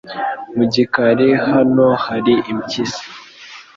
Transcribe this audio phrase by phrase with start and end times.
[0.55, 3.05] Mu gikari Hano hari impyisi.